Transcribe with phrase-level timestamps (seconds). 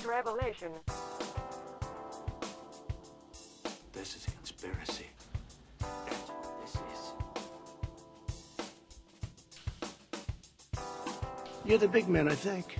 [0.00, 0.68] great revelation.
[3.92, 5.06] This is a conspiracy.
[5.78, 7.12] That's what this is.
[11.64, 12.78] You're the big man, I think.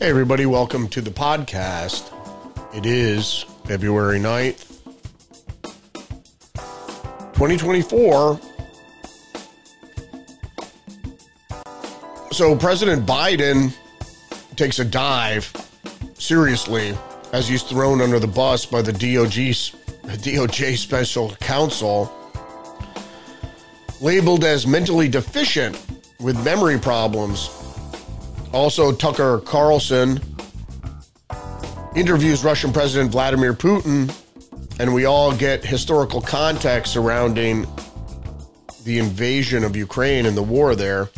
[0.00, 2.14] Hey, everybody, welcome to the podcast.
[2.72, 4.78] It is February 9th,
[7.34, 8.40] 2024.
[12.30, 13.74] So, President Biden
[14.54, 15.52] takes a dive
[16.16, 16.96] seriously
[17.32, 19.74] as he's thrown under the bus by the DOJ,
[20.04, 22.12] DOJ special counsel,
[24.00, 25.76] labeled as mentally deficient
[26.20, 27.57] with memory problems
[28.52, 30.20] also, Tucker Carlson
[31.94, 34.14] interviews Russian President Vladimir Putin,
[34.78, 37.66] and we all get historical context surrounding
[38.84, 41.10] the invasion of Ukraine and the war there.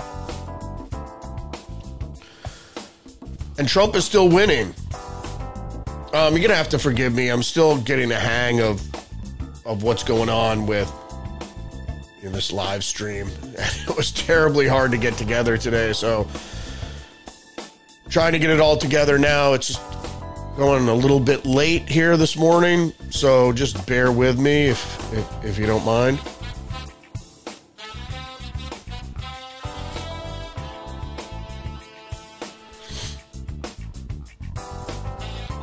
[3.58, 4.74] And Trump is still winning.
[6.12, 7.28] Um, you're gonna have to forgive me.
[7.28, 8.82] I'm still getting a hang of
[9.66, 10.92] of what's going on with
[12.22, 13.28] in this live stream.
[13.88, 16.26] It was terribly hard to get together today, so
[18.10, 19.54] trying to get it all together now.
[19.54, 19.80] It's just
[20.56, 25.44] going a little bit late here this morning, so just bear with me if if,
[25.44, 26.18] if you don't mind.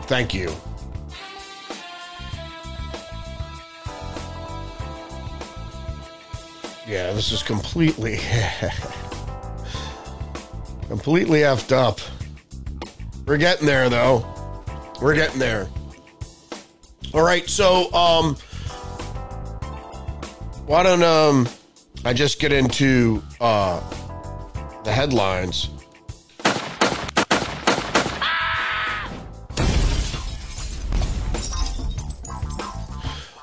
[0.08, 0.50] Thank you.
[6.88, 8.16] Yeah, this is completely
[10.88, 12.00] completely effed up.
[13.28, 14.26] We're getting there though.
[15.02, 15.68] We're getting there.
[17.14, 18.38] All right, so um
[20.66, 21.50] why don't um
[22.06, 23.82] I just get into uh
[24.86, 25.72] the headlines.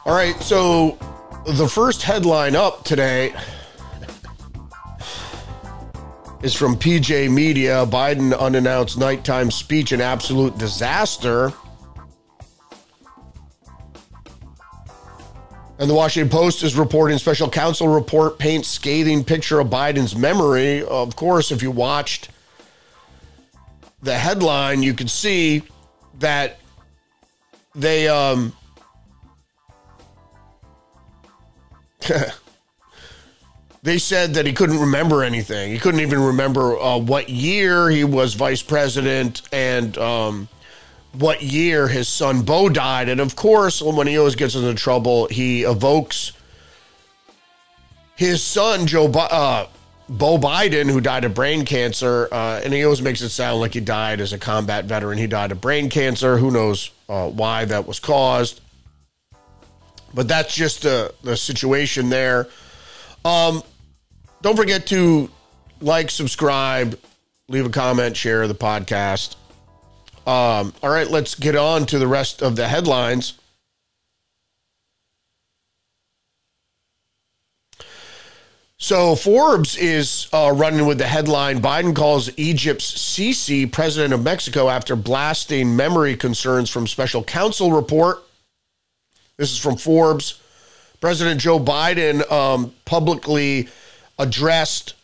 [0.06, 0.98] All right, so
[1.46, 3.34] the first headline up today
[6.44, 7.86] is from PJ Media.
[7.86, 11.50] Biden unannounced nighttime speech an absolute disaster.
[15.78, 20.82] And the Washington Post is reporting special counsel report paints scathing picture of Biden's memory.
[20.84, 22.28] Of course, if you watched
[24.02, 25.62] the headline, you could see
[26.18, 26.58] that
[27.74, 28.52] they um
[33.84, 35.70] they said that he couldn't remember anything.
[35.70, 40.48] He couldn't even remember uh, what year he was vice president and um,
[41.12, 43.10] what year his son Beau died.
[43.10, 46.32] And of course, when he always gets into trouble, he evokes
[48.16, 49.66] his son Joe uh,
[50.08, 53.74] Beau Biden, who died of brain cancer, uh, and he always makes it sound like
[53.74, 55.18] he died as a combat veteran.
[55.18, 56.38] He died of brain cancer.
[56.38, 58.62] Who knows uh, why that was caused?
[60.14, 62.48] But that's just the the situation there.
[63.26, 63.62] Um,
[64.44, 65.30] don't forget to
[65.80, 67.00] like, subscribe,
[67.48, 69.36] leave a comment, share the podcast.
[70.26, 73.38] Um, all right, let's get on to the rest of the headlines.
[78.76, 84.68] So Forbes is uh, running with the headline Biden calls Egypt's Sisi president of Mexico
[84.68, 88.22] after blasting memory concerns from special counsel report.
[89.38, 90.38] This is from Forbes.
[91.00, 93.68] President Joe Biden um, publicly
[94.18, 94.94] addressed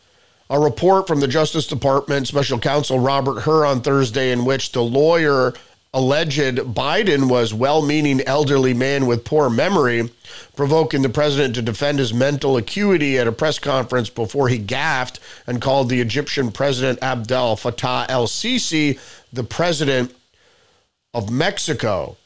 [0.49, 4.83] a report from the Justice Department special counsel Robert Hur on Thursday in which the
[4.83, 5.55] lawyer
[5.93, 10.09] alleged Biden was well-meaning elderly man with poor memory,
[10.55, 15.19] provoking the president to defend his mental acuity at a press conference before he gaffed
[15.47, 18.99] and called the Egyptian president Abdel Fattah el-Sisi
[19.33, 20.15] the president
[21.15, 22.17] of Mexico.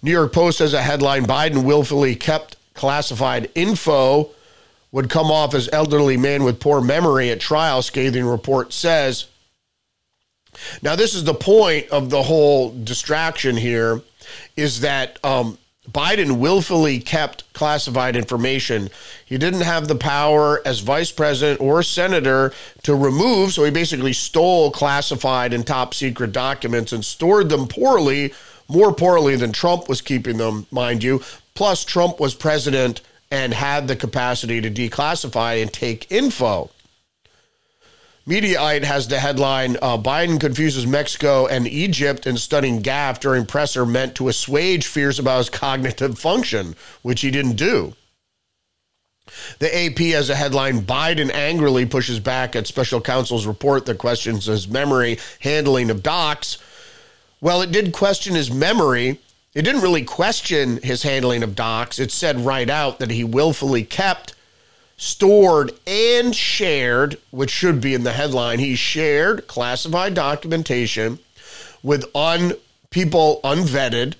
[0.00, 4.30] New York Post has a headline Biden willfully kept classified info
[4.92, 9.26] would come off as elderly man with poor memory at trial, scathing report says.
[10.80, 14.00] Now, this is the point of the whole distraction here
[14.56, 15.58] is that um,
[15.90, 18.90] Biden willfully kept classified information.
[19.24, 22.52] He didn't have the power as vice president or senator
[22.82, 28.34] to remove, so he basically stole classified and top secret documents and stored them poorly,
[28.68, 31.22] more poorly than Trump was keeping them, mind you.
[31.58, 33.00] Plus, Trump was president
[33.32, 36.70] and had the capacity to declassify and take info.
[38.28, 43.84] Mediaite has the headline uh, Biden confuses Mexico and Egypt in stunning gaffe during presser
[43.84, 47.92] meant to assuage fears about his cognitive function, which he didn't do.
[49.58, 54.46] The AP has a headline Biden angrily pushes back at special counsel's report that questions
[54.46, 56.58] his memory handling of docs.
[57.40, 59.18] Well, it did question his memory.
[59.54, 61.98] It didn't really question his handling of docs.
[61.98, 64.34] It said right out that he willfully kept
[64.98, 68.58] stored and shared, which should be in the headline.
[68.58, 71.18] He shared classified documentation
[71.82, 72.52] with un
[72.90, 74.14] people unvetted,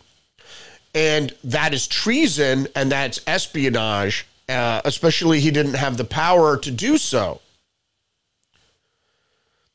[0.95, 4.27] and that is treason and that's espionage.
[4.49, 7.41] Uh, especially, he didn't have the power to do so.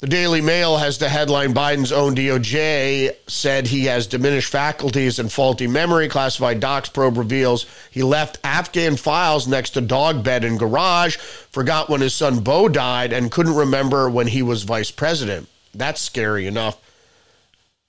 [0.03, 5.31] The Daily Mail has the headline Biden's own DOJ said he has diminished faculties and
[5.31, 6.09] faulty memory.
[6.09, 11.87] Classified docs probe reveals he left Afghan files next to dog bed in garage, forgot
[11.89, 15.47] when his son Beau died, and couldn't remember when he was vice president.
[15.73, 16.77] That's scary enough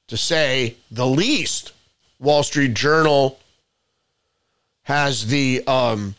[0.07, 1.73] to say the least.
[2.21, 3.41] Wall Street Journal
[4.85, 6.15] has the um,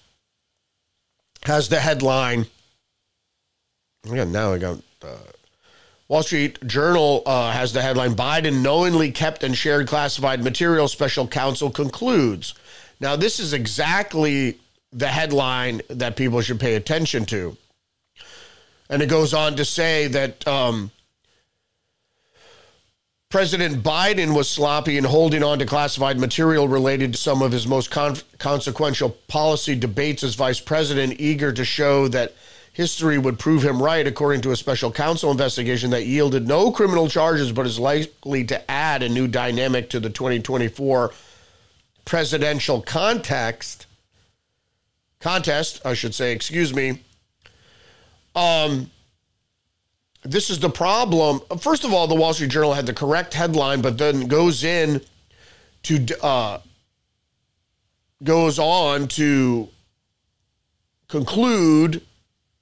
[1.43, 2.47] has the headline.
[4.03, 4.79] Yeah, now I got.
[5.01, 5.15] Uh,
[6.07, 11.27] Wall Street Journal uh, has the headline Biden knowingly kept and shared classified material, special
[11.27, 12.53] counsel concludes.
[12.99, 14.59] Now, this is exactly
[14.93, 17.57] the headline that people should pay attention to.
[18.89, 20.91] And it goes on to say that um,
[23.29, 27.65] President Biden was sloppy in holding on to classified material related to some of his
[27.65, 32.33] most con- consequential policy debates as vice president, eager to show that
[32.75, 37.07] history would prove him right, according to a special counsel investigation that yielded no criminal
[37.07, 41.13] charges, but is likely to add a new dynamic to the 2024
[42.03, 43.85] presidential context.
[45.21, 46.99] Contest, I should say, excuse me.
[48.35, 48.91] Um,
[50.23, 51.39] this is the problem.
[51.57, 54.99] First of all, the Wall Street Journal had the correct headline, but then goes in
[55.83, 56.59] to uh,
[58.21, 59.69] goes on to
[61.07, 62.01] conclude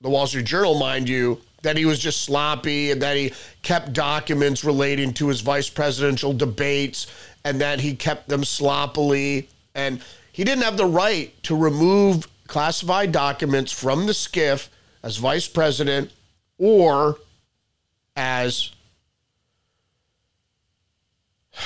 [0.04, 3.34] the Wall Street Journal, mind you, that he was just sloppy and that he
[3.64, 7.08] kept documents relating to his vice presidential debates
[7.46, 9.48] and that he kept them sloppily.
[9.74, 10.02] And
[10.34, 14.70] he didn't have the right to remove classified documents from the skiff
[15.02, 16.12] as vice president
[16.58, 17.18] or
[18.18, 18.72] as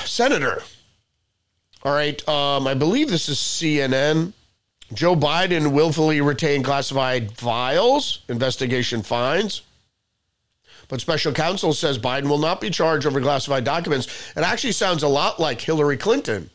[0.06, 0.62] senator.
[1.82, 2.28] All right.
[2.30, 4.34] Um, I believe this is CNN.
[4.94, 9.64] Joe Biden willfully retained classified files, investigation finds.
[10.88, 14.08] But special counsel says Biden will not be charged over classified documents.
[14.38, 16.50] It actually sounds a lot like Hillary Clinton.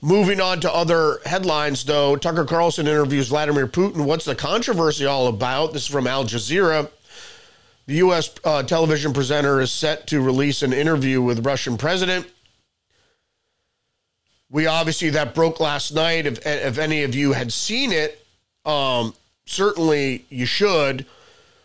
[0.00, 4.04] Moving on to other headlines, though, Tucker Carlson interviews Vladimir Putin.
[4.04, 5.72] What's the controversy all about?
[5.72, 6.88] This is from Al Jazeera.
[7.86, 8.30] The U.S.
[8.44, 12.26] Uh, television presenter is set to release an interview with Russian President
[14.50, 16.26] we obviously that broke last night.
[16.26, 18.24] If if any of you had seen it,
[18.64, 19.14] um,
[19.46, 21.06] certainly you should.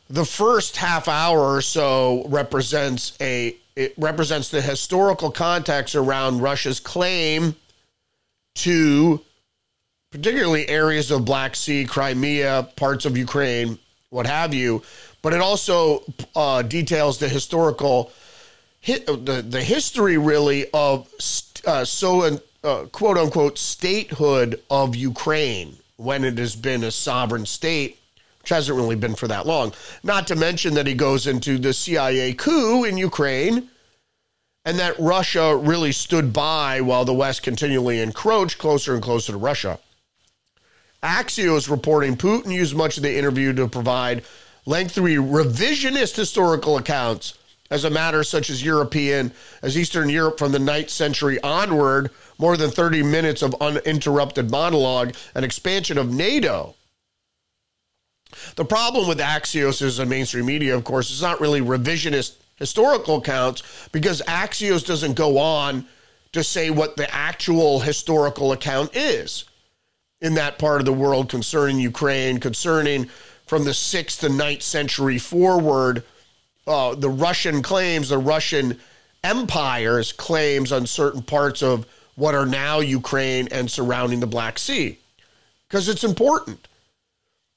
[0.09, 6.79] The first half hour or so represents a it represents the historical context around Russia's
[6.79, 7.55] claim
[8.55, 9.21] to
[10.11, 13.79] particularly areas of Black Sea, Crimea, parts of Ukraine,
[14.09, 14.83] what have you.
[15.21, 16.03] But it also
[16.35, 18.11] uh, details the historical,
[18.85, 21.07] the the history really of
[21.65, 22.23] uh, so
[22.63, 27.99] uh, quote unquote statehood of Ukraine when it has been a sovereign state,
[28.41, 29.73] which hasn't really been for that long.
[30.03, 33.69] Not to mention that he goes into the CIA coup in Ukraine
[34.65, 39.37] and that Russia really stood by while the West continually encroached closer and closer to
[39.37, 39.79] Russia.
[41.01, 44.23] Axios reporting Putin used much of the interview to provide
[44.67, 47.33] lengthy revisionist historical accounts
[47.71, 49.31] as a matter such as European,
[49.63, 55.15] as Eastern Europe from the 9th century onward, more than 30 minutes of uninterrupted monologue,
[55.33, 56.75] an expansion of NATO.
[58.55, 63.17] The problem with Axios as a mainstream media, of course, is not really revisionist historical
[63.17, 65.85] accounts because Axios doesn't go on
[66.33, 69.45] to say what the actual historical account is
[70.19, 73.09] in that part of the world concerning Ukraine, concerning
[73.47, 76.03] from the 6th and 9th century forward
[76.71, 78.79] uh, the Russian claims, the Russian
[79.23, 81.85] empire's claims on certain parts of
[82.15, 84.97] what are now Ukraine and surrounding the Black Sea
[85.67, 86.67] because it's important.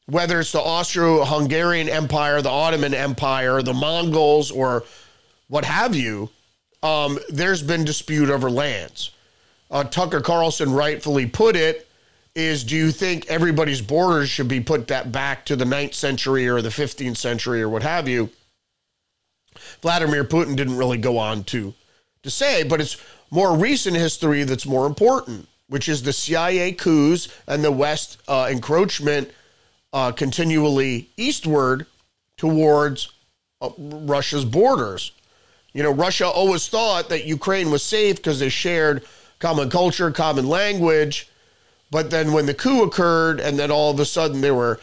[0.06, 4.84] Whether it's the Austro Hungarian Empire, the Ottoman Empire, the Mongols, or
[5.48, 6.28] what have you,
[6.82, 9.10] um, there's been dispute over lands.
[9.70, 11.88] Uh, Tucker Carlson rightfully put it
[12.34, 16.48] is do you think everybody's borders should be put that back to the 9th century
[16.48, 18.28] or the 15th century or what have you?
[19.82, 21.74] Vladimir Putin didn't really go on to
[22.22, 22.96] to say, but it's
[23.30, 28.48] more recent history that's more important, which is the CIA coups and the West uh,
[28.50, 29.30] encroachment
[29.92, 31.86] uh, continually eastward
[32.36, 33.12] towards
[33.60, 35.12] uh, Russia's borders.
[35.72, 39.04] You know, Russia always thought that Ukraine was safe because they shared
[39.38, 41.28] common culture, common language.
[41.90, 44.80] But then when the coup occurred, and then all of a sudden there were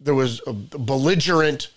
[0.00, 1.68] there was a belligerent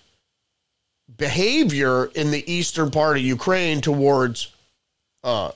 [1.17, 4.51] behavior in the eastern part of Ukraine towards
[5.23, 5.51] uh,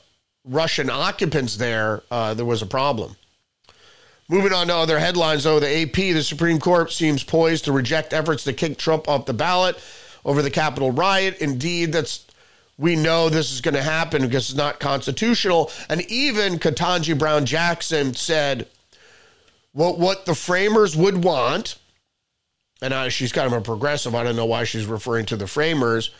[0.46, 3.16] Russian occupants there, uh, there was a problem.
[4.30, 8.14] Moving on to other headlines, though, the AP, the Supreme Court seems poised to reject
[8.14, 9.80] efforts to kick Trump off the ballot
[10.24, 11.38] over the Capitol riot.
[11.40, 12.26] Indeed, that's
[12.78, 15.72] we know this is going to happen because it's not constitutional.
[15.90, 18.68] And even Ketanji Brown Jackson said,
[19.74, 21.76] "What what the framers would want."
[22.82, 24.16] And she's kind of a progressive.
[24.16, 26.12] I don't know why she's referring to the framers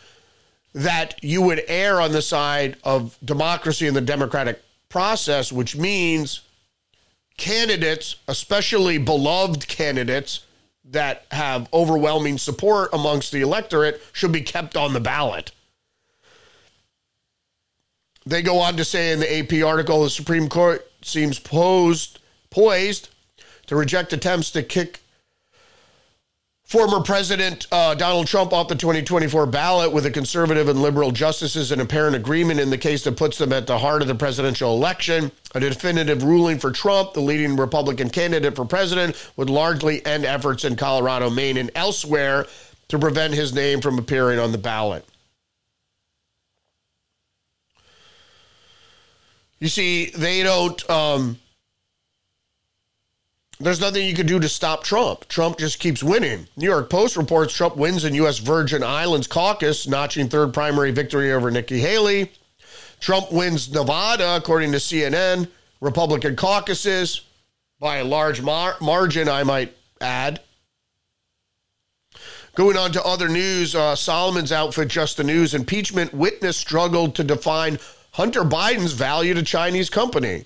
[0.74, 6.42] that you would err on the side of democracy and the democratic process, which means
[7.36, 10.44] candidates, especially beloved candidates
[10.84, 15.52] that have overwhelming support amongst the electorate, should be kept on the ballot.
[18.26, 22.18] They go on to say in the AP article the Supreme Court seems posed,
[22.50, 23.08] poised
[23.66, 25.00] to reject attempts to kick
[26.70, 31.72] former President uh, Donald Trump off the 2024 ballot with the conservative and liberal justices
[31.72, 34.72] in apparent agreement in the case that puts them at the heart of the presidential
[34.76, 35.32] election.
[35.56, 40.64] A definitive ruling for Trump, the leading Republican candidate for president, would largely end efforts
[40.64, 42.46] in Colorado, Maine, and elsewhere
[42.86, 45.04] to prevent his name from appearing on the ballot.
[49.58, 50.88] You see, they don't.
[50.88, 51.40] Um,
[53.60, 55.28] there's nothing you can do to stop Trump.
[55.28, 56.48] Trump just keeps winning.
[56.56, 58.38] New York Post reports Trump wins in U.S.
[58.38, 62.32] Virgin Islands caucus, notching third primary victory over Nikki Haley.
[63.00, 65.48] Trump wins Nevada, according to CNN.
[65.80, 67.22] Republican caucuses
[67.78, 70.40] by a large mar- margin, I might add.
[72.54, 77.24] Going on to other news, uh, Solomon's outfit, Just the News, impeachment witness struggled to
[77.24, 77.78] define
[78.12, 80.44] Hunter Biden's value to Chinese company.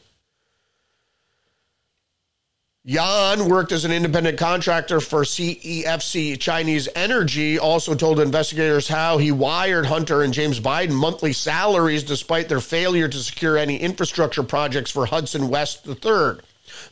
[2.87, 9.33] Yan worked as an independent contractor for CEFC Chinese Energy, also told investigators how he
[9.33, 14.91] wired Hunter and James Biden monthly salaries despite their failure to secure any infrastructure projects
[14.91, 16.41] for Hudson West III,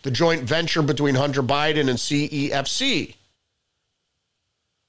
[0.03, 3.15] the joint venture between Hunter Biden and CEFC.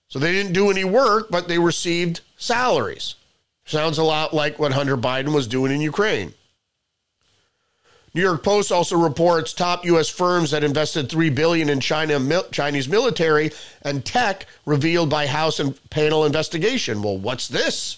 [0.08, 3.16] So they didn't do any work, but they received salaries.
[3.66, 6.34] Sounds a lot like what Hunter Biden was doing in Ukraine.
[8.16, 10.08] New York Post also reports top U.S.
[10.08, 13.52] firms that invested three billion in China Chinese military
[13.82, 17.02] and tech revealed by House and panel investigation.
[17.02, 17.98] Well, what's this?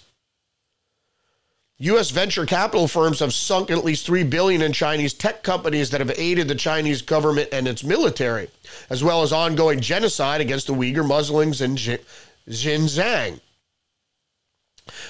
[1.80, 2.12] U.S.
[2.12, 6.18] venture capital firms have sunk at least three billion in Chinese tech companies that have
[6.18, 8.48] aided the Chinese government and its military,
[8.90, 13.42] as well as ongoing genocide against the Uyghur Muslims in Xinjiang.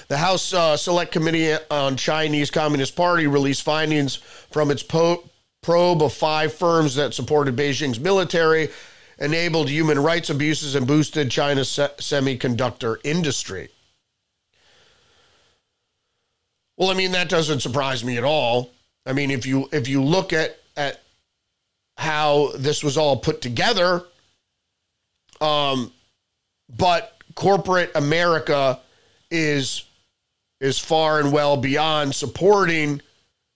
[0.08, 4.16] The House uh, Select Committee on Chinese Communist Party released findings
[4.50, 5.28] from its po-
[5.62, 8.70] probe of five firms that supported Beijing's military,
[9.18, 13.68] enabled human rights abuses, and boosted China's se- semiconductor industry.
[16.76, 18.70] Well, I mean that doesn't surprise me at all.
[19.06, 21.00] I mean, if you if you look at at
[21.96, 24.02] how this was all put together,
[25.40, 25.92] um,
[26.76, 28.80] but corporate America
[29.30, 29.84] is
[30.60, 33.00] is far and well beyond supporting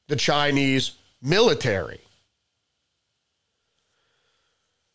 [0.09, 2.01] the Chinese military.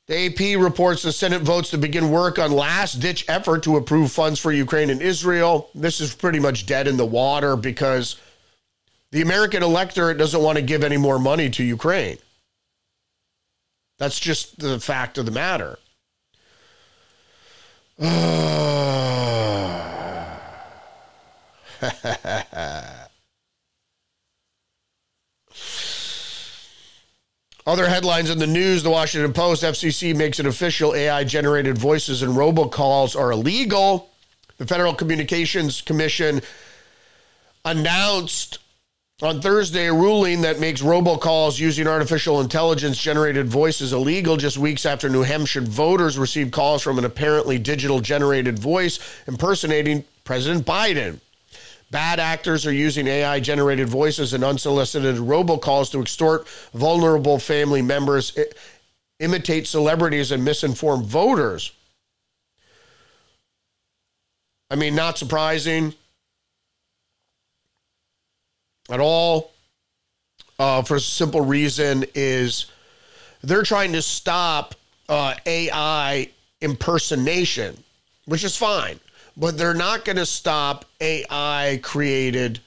[0.08, 4.12] The AP reports the Senate votes to begin work on last ditch effort to approve
[4.12, 5.70] funds for Ukraine and Israel.
[5.74, 8.17] This is pretty much dead in the water because
[9.12, 12.17] the American electorate doesn't want to give any more money to Ukraine.
[13.98, 15.79] That's just the fact of the matter.
[17.98, 19.44] Ah.
[27.68, 32.22] Other headlines in the news The Washington Post FCC makes it official AI generated voices
[32.22, 34.12] and robocalls are illegal.
[34.58, 36.42] The Federal Communications Commission
[37.65, 38.60] announced
[39.22, 44.86] On Thursday, a ruling that makes robocalls using artificial intelligence generated voices illegal just weeks
[44.86, 51.20] after New Hampshire voters received calls from an apparently digital generated voice impersonating President Biden.
[51.92, 58.38] Bad actors are using AI generated voices and unsolicited robocalls to extort vulnerable family members,
[59.20, 61.72] imitate celebrities, and misinform voters.
[64.70, 65.94] I mean, not surprising
[68.89, 69.51] at all.
[70.58, 72.68] Uh, for a simple reason is
[73.44, 74.74] they're trying to stop
[75.10, 76.30] uh, AI
[76.62, 77.77] impersonation,
[78.25, 79.00] which is fine,
[79.38, 82.60] but they're not going to stop AI created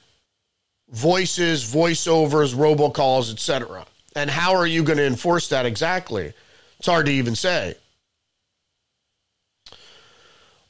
[0.91, 3.85] voices, voiceovers, robocalls, etc.
[4.15, 6.33] And how are you going to enforce that exactly?
[6.77, 7.75] It's hard to even say.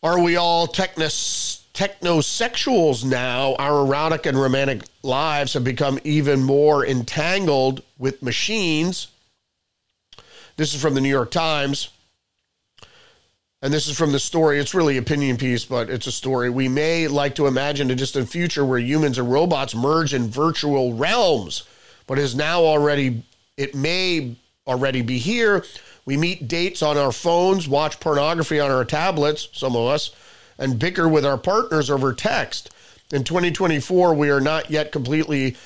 [0.01, 1.60] Are we all technos?
[1.79, 9.08] technosexuals now, our erotic and romantic lives have become even more entangled with machines.
[10.58, 11.88] This is from the New York Times.
[13.61, 14.57] And this is from the story.
[14.57, 16.49] It's really opinion piece, but it's a story.
[16.49, 20.93] We may like to imagine a distant future where humans and robots merge in virtual
[20.93, 21.63] realms,
[22.07, 23.23] but is now already
[23.57, 25.65] it may already be here.
[26.05, 30.11] We meet dates on our phones, watch pornography on our tablets, some of us,
[30.57, 32.71] and bicker with our partners over text.
[33.11, 35.57] In 2024, we are not yet completely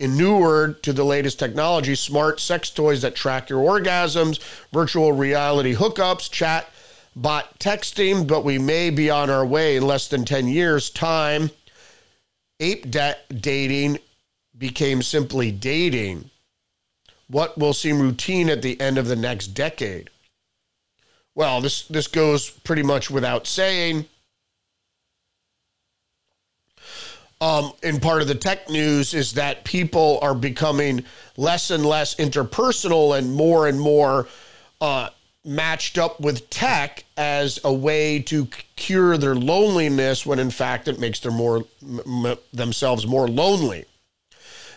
[0.00, 4.40] inured to the latest technology smart sex toys that track your orgasms,
[4.72, 6.68] virtual reality hookups, chat
[7.16, 11.50] bot texting, but we may be on our way in less than 10 years' time.
[12.60, 13.98] Ape da- dating
[14.56, 16.30] became simply dating.
[17.28, 20.10] What will seem routine at the end of the next decade?
[21.34, 24.06] Well, this, this goes pretty much without saying.
[27.44, 31.04] um, in part of the tech news is that people are becoming
[31.36, 34.28] less and less interpersonal and more and more
[34.80, 35.10] uh,
[35.44, 40.98] matched up with tech as a way to cure their loneliness when in fact it
[40.98, 43.84] makes them more m- themselves more lonely.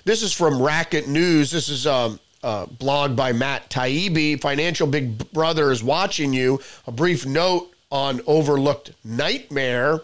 [0.03, 1.51] This is from Racket News.
[1.51, 4.39] This is um, a blog by Matt Taibbi.
[4.39, 6.61] Financial Big Brother is watching you.
[6.85, 10.01] A brief note on overlooked nightmare.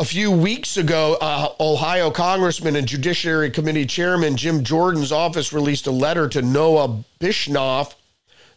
[0.00, 5.88] A few weeks ago, uh, Ohio Congressman and Judiciary Committee Chairman Jim Jordan's office released
[5.88, 7.96] a letter to Noah Bishoff,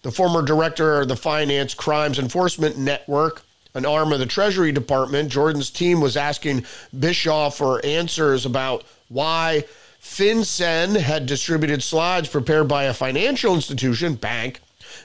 [0.04, 3.42] the former director of the Finance Crimes Enforcement Network,
[3.74, 5.32] an arm of the Treasury Department.
[5.32, 6.64] Jordan's team was asking
[6.96, 9.64] Bishoff for answers about why
[10.00, 14.60] FinCEN had distributed slides prepared by a financial institution, bank,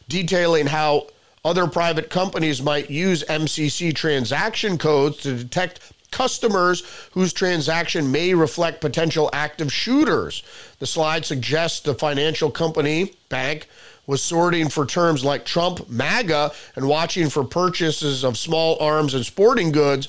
[0.06, 1.06] detailing how
[1.46, 8.80] other private companies might use MCC transaction codes to detect customers whose transaction may reflect
[8.80, 10.42] potential active shooters.
[10.78, 13.68] The slide suggests the financial company, bank,
[14.06, 19.24] was sorting for terms like Trump, MAGA, and watching for purchases of small arms and
[19.24, 20.08] sporting goods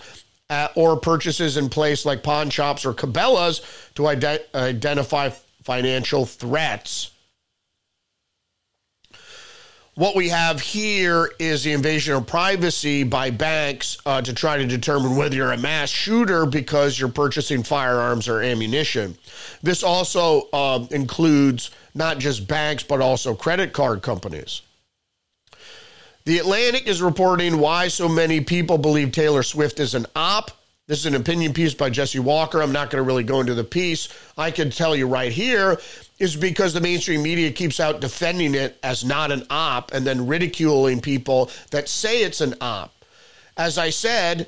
[0.49, 3.61] at, or purchases in place like pawn shops or Cabela's
[3.95, 5.29] to ident- identify
[5.63, 7.11] financial threats.
[9.97, 14.65] What we have here is the invasion of privacy by banks uh, to try to
[14.67, 19.17] determine whether you're a mass shooter because you're purchasing firearms or ammunition.
[19.63, 24.61] This also um, includes not just banks, but also credit card companies.
[26.25, 30.51] The Atlantic is reporting why so many people believe Taylor Swift is an op.
[30.85, 32.61] This is an opinion piece by Jesse Walker.
[32.61, 34.09] I'm not going to really go into the piece.
[34.37, 35.79] I can tell you right here
[36.19, 40.25] is because the mainstream media keeps out defending it as not an op and then
[40.25, 42.93] ridiculing people that say it's an op.
[43.55, 44.47] As I said,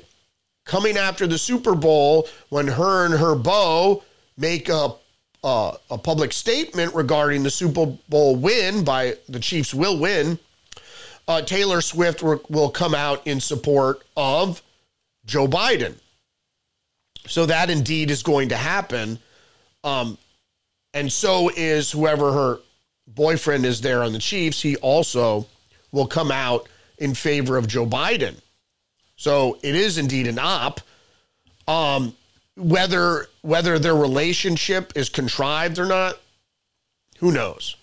[0.64, 4.02] coming after the Super Bowl, when her and her beau
[4.36, 4.94] make a
[5.42, 10.38] uh, a public statement regarding the Super Bowl win by the Chiefs will win,
[11.28, 14.60] uh, Taylor Swift will come out in support of
[15.24, 15.94] Joe Biden.
[17.26, 19.18] So that indeed is going to happen.
[19.82, 20.18] Um,
[20.94, 22.58] and so is whoever her
[23.06, 24.60] boyfriend is there on the Chiefs.
[24.60, 25.46] He also
[25.92, 28.36] will come out in favor of Joe Biden.
[29.16, 30.80] So it is indeed an op.
[31.68, 32.16] Um,
[32.56, 36.18] whether whether their relationship is contrived or not,
[37.18, 37.76] who knows?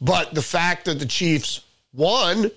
[0.00, 1.60] But the fact that the Chiefs
[1.92, 2.50] won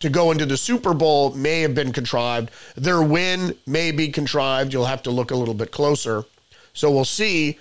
[0.00, 2.50] to go into the Super Bowl may have been contrived.
[2.76, 4.72] Their win may be contrived.
[4.72, 6.24] You'll have to look a little bit closer.
[6.72, 7.58] So we'll see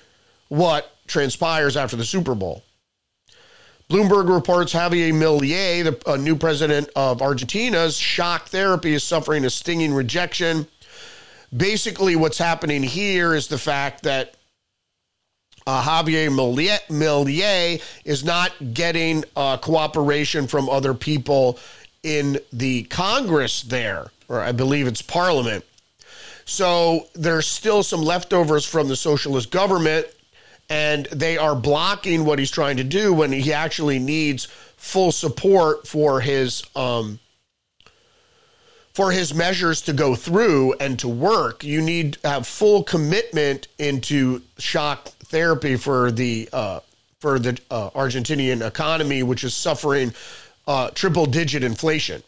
[0.52, 2.62] what transpires after the Super Bowl.
[3.90, 9.94] Bloomberg reports Javier Milei, the new president of Argentina's shock therapy, is suffering a stinging
[9.94, 10.68] rejection.
[11.56, 14.36] basically, what's happening here is the fact that
[15.68, 21.58] uh, Javier Milei is not getting uh, cooperation from other people
[22.04, 25.64] in the Congress there, or I believe it's Parliament.
[26.44, 30.08] So there's still some leftovers from the socialist government,
[30.72, 34.46] and they are blocking what he's trying to do when he actually needs
[34.78, 37.20] full support for his um,
[38.94, 41.66] for his measures to go through and to work.
[41.66, 46.80] You need to have full commitment into shock therapy for the uh,
[47.20, 50.14] for the uh, Argentinian economy, which is suffering
[50.68, 52.24] uh, triple digit inflation.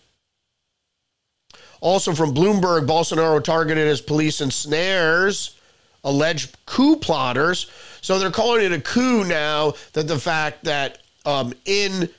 [1.79, 5.55] Also from Bloomberg, Bolsonaro targeted as police ensnares
[6.03, 7.69] alleged coup plotters.
[8.01, 12.09] So they're calling it a coup now that the fact that um, in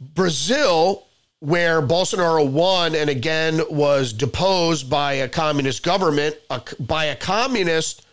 [0.00, 1.06] Brazil,
[1.40, 6.36] where Bolsonaro won and again was deposed by a communist government,
[6.78, 8.06] by a communist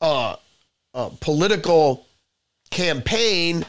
[0.00, 0.36] uh,
[0.94, 2.06] uh, political
[2.70, 3.64] campaign,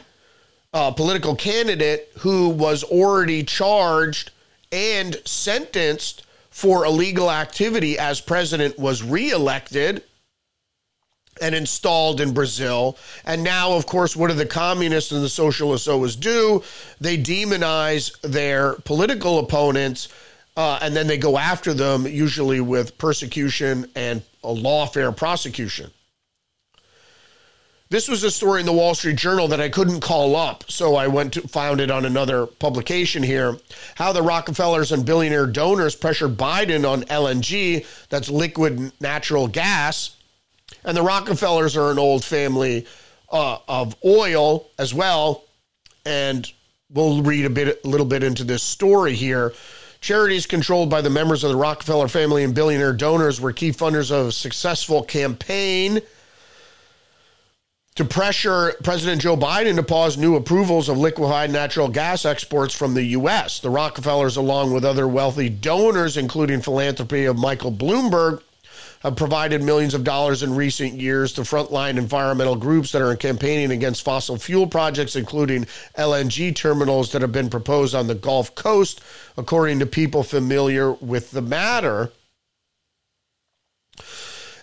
[0.72, 4.30] uh, political candidate who was already charged
[4.70, 10.04] and sentenced for illegal activity as president was reelected
[11.40, 12.96] and installed in Brazil.
[13.24, 16.62] And now, of course, what do the communists and the socialists always do?
[17.00, 20.08] They demonize their political opponents
[20.56, 25.90] uh, and then they go after them, usually with persecution and a lawfare prosecution.
[27.92, 30.94] This was a story in the Wall Street Journal that I couldn't call up, so
[30.94, 33.58] I went to found it on another publication here.
[33.96, 40.16] How the Rockefellers and billionaire donors pressured Biden on LNG, that's liquid natural gas.
[40.84, 42.86] And the Rockefellers are an old family
[43.30, 45.44] uh, of oil as well.
[46.06, 46.50] And
[46.88, 49.52] we'll read a bit, a little bit into this story here.
[50.00, 54.10] Charities controlled by the members of the Rockefeller family and billionaire donors were key funders
[54.10, 56.00] of a successful campaign
[57.94, 62.94] to pressure President Joe Biden to pause new approvals of liquefied natural gas exports from
[62.94, 63.60] the U.S.
[63.60, 68.42] The Rockefellers, along with other wealthy donors, including philanthropy of Michael Bloomberg,
[69.00, 73.72] have provided millions of dollars in recent years to frontline environmental groups that are campaigning
[73.72, 75.66] against fossil fuel projects, including
[75.98, 79.02] LNG terminals that have been proposed on the Gulf Coast,
[79.36, 82.12] according to people familiar with the matter.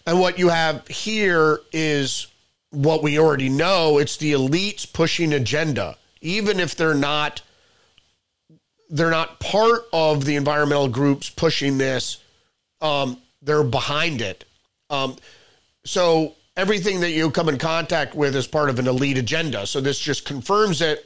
[0.07, 2.28] And what you have here is
[2.71, 5.97] what we already know it's the elites pushing agenda.
[6.21, 7.41] Even if they're not
[8.91, 12.23] they're not part of the environmental groups pushing this
[12.81, 14.45] um, they're behind it.
[14.89, 15.15] Um,
[15.85, 19.65] so everything that you come in contact with is part of an elite agenda.
[19.65, 21.05] So this just confirms it.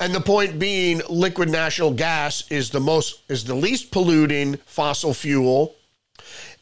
[0.00, 5.14] And the point being liquid natural gas is the most is the least polluting fossil
[5.14, 5.76] fuel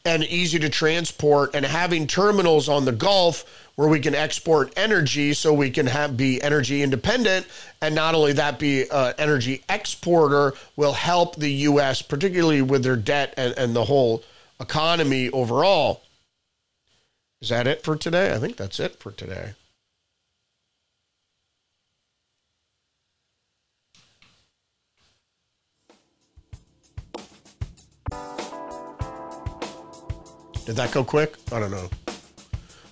[0.05, 1.55] and easy to transport.
[1.55, 6.15] And having terminals on the gulf where we can export energy so we can have
[6.15, 7.47] be energy independent
[7.81, 12.95] and not only that be an energy exporter will help the US particularly with their
[12.95, 14.23] debt and, and the whole
[14.59, 16.01] economy overall.
[17.41, 18.33] Is that it for today?
[18.33, 19.53] I think that's it for today.
[30.65, 31.35] Did that go quick?
[31.51, 31.89] I don't know.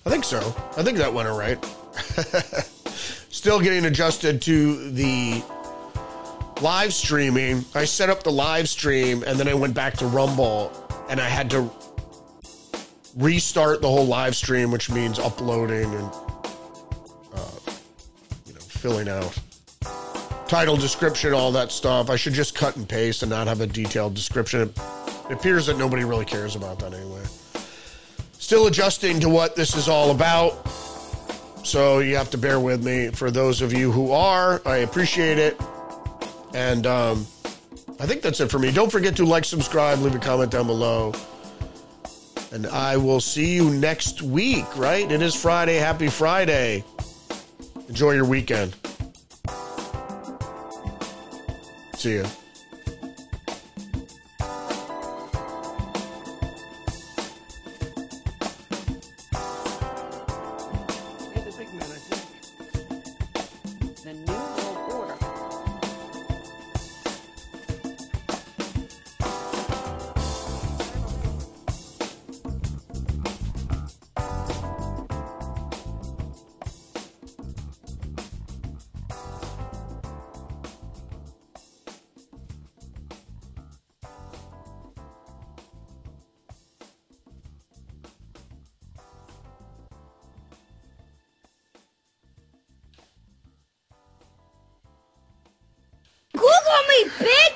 [0.04, 0.38] I think so.
[0.76, 1.64] I think that went all right.
[3.30, 5.42] Still getting adjusted to the
[6.60, 7.64] live streaming.
[7.74, 10.72] I set up the live stream and then I went back to Rumble
[11.08, 11.70] and I had to
[13.16, 16.12] restart the whole live stream, which means uploading and
[17.34, 17.50] uh,
[18.46, 19.38] you know filling out
[20.48, 22.10] title, description, all that stuff.
[22.10, 24.72] I should just cut and paste and not have a detailed description.
[25.30, 27.22] It appears that nobody really cares about that anyway
[28.52, 30.68] still adjusting to what this is all about.
[31.64, 33.08] So you have to bear with me.
[33.08, 35.58] For those of you who are, I appreciate it.
[36.52, 37.26] And um,
[37.98, 38.70] I think that's it for me.
[38.70, 41.14] Don't forget to like, subscribe, leave a comment down below.
[42.52, 45.10] And I will see you next week, right?
[45.10, 45.76] It is Friday.
[45.76, 46.84] Happy Friday.
[47.88, 48.76] Enjoy your weekend.
[51.94, 52.26] See you.
[96.92, 97.51] Me, bitch!